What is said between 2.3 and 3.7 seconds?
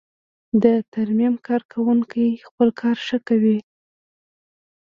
خپل کار ښه کوي.